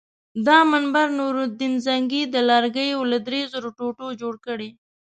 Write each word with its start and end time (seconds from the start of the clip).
دا 0.47 0.57
منبر 0.71 1.07
نورالدین 1.19 1.73
زنګي 1.85 2.23
د 2.27 2.35
لرګیو 2.49 3.01
له 3.11 3.17
درې 3.27 3.41
زرو 3.51 3.69
ټوټو 3.77 4.07
جوړ 4.21 4.35
کړی. 4.45 4.69